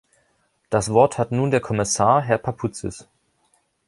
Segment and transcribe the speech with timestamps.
[0.71, 3.07] Das Wort hat nun der Kommissar, Herr Papoutsis.